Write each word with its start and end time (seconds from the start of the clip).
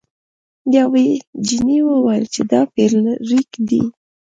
یوې 0.77 1.07
جینۍ 1.45 1.79
وویل 1.85 2.25
چې 2.33 2.41
دا 2.51 2.61
فلیریک 2.71 3.49
دی. 3.69 3.81